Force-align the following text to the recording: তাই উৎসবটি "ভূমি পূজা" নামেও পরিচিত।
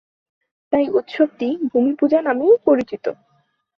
তাই 0.73 0.85
উৎসবটি 0.91 1.47
"ভূমি 1.69 1.91
পূজা" 1.93 2.19
নামেও 2.21 2.53
পরিচিত। 2.65 3.05